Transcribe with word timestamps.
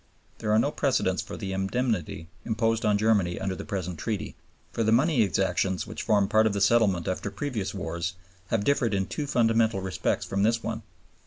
There 0.39 0.51
are 0.51 0.57
no 0.57 0.71
precedents 0.71 1.21
for 1.21 1.37
the 1.37 1.53
indemnity 1.53 2.27
imposed 2.43 2.85
on 2.85 2.97
Germany 2.97 3.39
under 3.39 3.55
the 3.55 3.63
present 3.63 3.99
Treaty; 3.99 4.35
for 4.73 4.83
the 4.83 4.91
money 4.91 5.21
exactions 5.21 5.85
which 5.85 6.01
formed 6.01 6.31
part 6.31 6.47
of 6.47 6.53
the 6.53 6.59
settlement 6.59 7.07
after 7.07 7.29
previous 7.29 7.71
wars 7.75 8.13
have 8.47 8.63
differed 8.63 8.95
in 8.95 9.05
two 9.05 9.27
fundamental 9.27 9.79
respects 9.79 10.25
from 10.25 10.41
this 10.41 10.63
one. 10.63 10.81